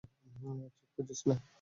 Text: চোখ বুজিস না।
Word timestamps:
চোখ 0.93 1.03
বুজিস 1.07 1.21
না। 1.27 1.35